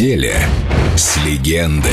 постели 0.00 0.34
с 0.96 1.18
легендой. 1.26 1.92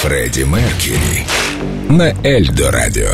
Фредди 0.00 0.42
Меркьюри 0.42 1.26
на 1.88 2.14
Эльдо 2.24 2.70
Радио. 2.70 3.10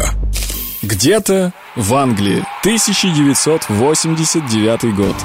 Где-то 0.82 1.54
в 1.76 1.94
Англии, 1.94 2.44
1989 2.60 4.94
год. 4.94 5.16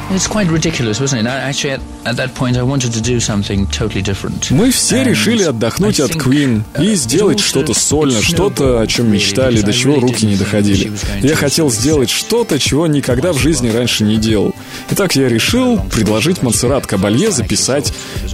Мы 4.49 4.71
все 4.71 5.04
решили 5.04 5.43
отдохнуть 5.43 5.99
от 5.99 6.09
Queen 6.12 6.63
uh, 6.73 6.84
и 6.84 6.95
сделать 6.95 7.39
что-то 7.39 7.75
сольно, 7.75 8.20
что-то, 8.21 8.81
о 8.81 8.88
чем 8.88 9.12
мечтали, 9.12 9.62
до 9.62 9.73
чего 9.73 9.99
руки 9.99 10.25
не 10.25 10.38
доходили. 10.38 10.91
Я 11.21 11.35
хотел 11.35 11.70
сделать 11.70 12.09
что-то, 12.09 12.57
чего 12.57 12.88
никогда 12.88 13.31
в 13.31 13.38
жизни 13.38 13.70
раньше 13.70 14.03
не 14.03 14.17
делал. 14.17 14.55
Итак, 14.89 15.16
я 15.16 15.30
решил 15.30 15.80
предложить 15.91 16.41
Монсеррат 16.41 16.88
Кабалье 16.88 17.30
записать 17.30 17.94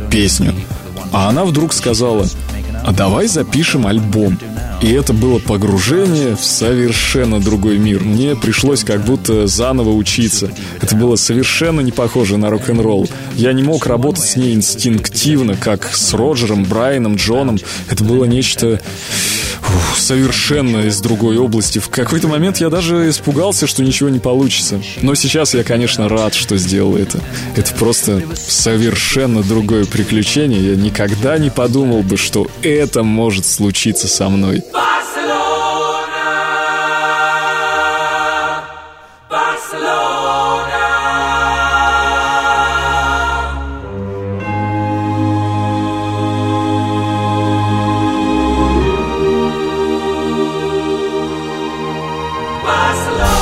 песню. 0.09 0.55
А 1.11 1.27
она 1.29 1.43
вдруг 1.43 1.73
сказала, 1.73 2.25
а 2.85 2.93
давай 2.93 3.27
запишем 3.27 3.87
альбом. 3.87 4.37
И 4.81 4.91
это 4.91 5.13
было 5.13 5.39
погружение 5.39 6.35
в 6.35 6.43
совершенно 6.43 7.39
другой 7.39 7.77
мир. 7.77 8.01
Мне 8.01 8.35
пришлось 8.35 8.83
как 8.83 9.03
будто 9.03 9.47
заново 9.47 9.91
учиться. 9.91 10.51
Это 10.81 10.95
было 10.95 11.15
совершенно 11.15 11.81
не 11.81 11.91
похоже 11.91 12.37
на 12.37 12.49
рок-н-ролл. 12.49 13.07
Я 13.35 13.53
не 13.53 13.63
мог 13.63 13.87
работать 13.87 14.23
с 14.23 14.35
ней 14.35 14.53
инстинктивно, 14.53 15.55
как 15.55 15.89
с 15.93 16.13
Роджером, 16.13 16.65
Брайаном, 16.65 17.15
Джоном. 17.15 17.57
Это 17.89 18.03
было 18.03 18.25
нечто 18.25 18.81
совершенно 19.95 20.79
из 20.87 20.99
другой 20.99 21.37
области. 21.37 21.79
В 21.79 21.89
какой-то 21.89 22.27
момент 22.27 22.57
я 22.57 22.69
даже 22.69 23.09
испугался, 23.09 23.67
что 23.67 23.83
ничего 23.83 24.09
не 24.09 24.19
получится. 24.19 24.81
Но 25.01 25.15
сейчас 25.15 25.53
я, 25.53 25.63
конечно, 25.63 26.09
рад, 26.09 26.33
что 26.33 26.57
сделал 26.57 26.95
это. 26.95 27.19
Это 27.55 27.73
просто 27.73 28.21
совершенно 28.35 29.43
другое 29.43 29.85
приключение. 29.85 30.71
Я 30.71 30.75
никогда 30.75 31.37
не 31.37 31.49
подумал 31.49 32.03
бы, 32.03 32.17
что 32.17 32.47
это 32.61 33.03
может 33.03 33.45
случиться 33.45 34.07
со 34.07 34.29
мной. 34.29 34.63
Barcelona. 52.65 53.34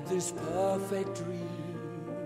Had 0.00 0.08
this 0.08 0.32
perfect 0.32 1.14
dream. 1.16 1.48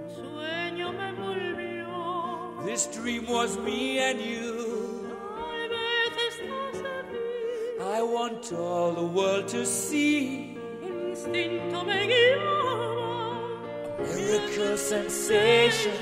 Sueño 0.09 0.93
me 0.93 1.09
envolvió. 1.09 2.65
This 2.65 2.87
dream 2.87 3.27
was 3.27 3.57
me 3.59 3.99
and 3.99 4.21
you. 4.21 5.13
Tal 5.37 5.69
vez 5.69 6.15
estás 6.31 6.81
aquí. 6.81 7.25
I 7.81 8.03
want 8.03 8.53
all 8.53 8.93
the 8.93 9.03
world 9.03 9.49
to 9.49 9.65
see. 9.67 10.57
El 10.83 11.11
instinto 11.11 11.85
me 11.85 12.07
guiaba. 12.07 12.75
Miracle 13.99 14.77
sensation, 14.77 15.93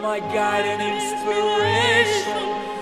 my 0.00 0.20
guide 0.20 0.66
and 0.66 0.82
inspiration. 0.82 2.73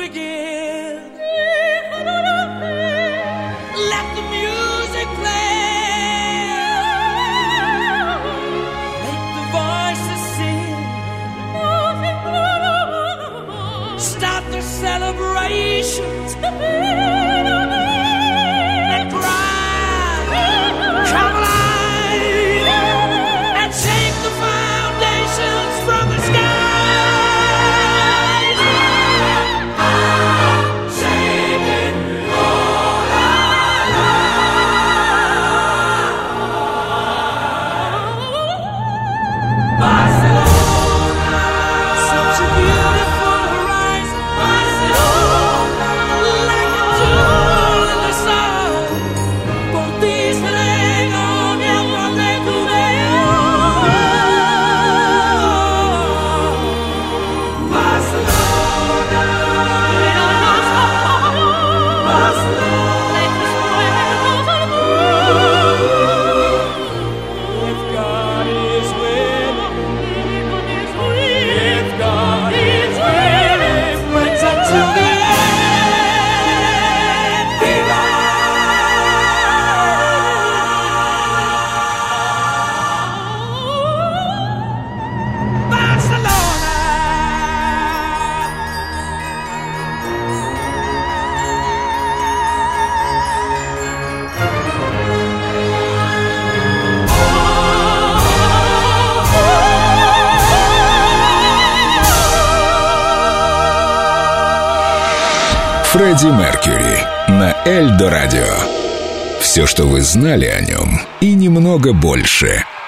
begin. 0.00 0.96
Let 3.92 4.06
the 4.16 4.24
music 4.36 5.08
play. 5.20 6.46
The 9.36 9.44
voices 9.56 10.22
sing. 10.36 10.78
Stop 13.98 14.42
the 14.50 14.62
celebrations. 14.62 16.30
Фредди 105.92 106.26
Меркьюри 106.26 107.02
на 107.26 107.52
Эльдо 107.66 108.10
Радио. 108.10 108.46
Все, 109.40 109.66
что 109.66 109.86
вы 109.86 110.02
знали 110.02 110.46
о 110.46 110.60
нем, 110.60 111.00
и 111.20 111.34
немного 111.34 111.92
больше– 111.92 112.64